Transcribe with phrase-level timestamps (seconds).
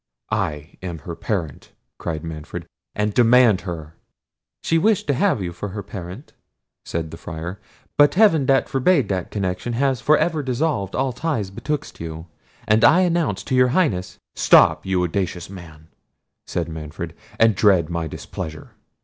[0.31, 2.65] "I am her parent," cried Manfred,
[2.95, 3.93] "and demand her."
[4.63, 6.33] "She wished to have you for her parent,"
[6.83, 7.59] said the Friar;
[7.97, 12.25] "but Heaven that forbad that connection has for ever dissolved all ties betwixt you:
[12.67, 14.87] and I announce to your Highness—" "Stop!
[14.87, 15.87] audacious man,"
[16.47, 18.71] said Manfred, "and dread my displeasure."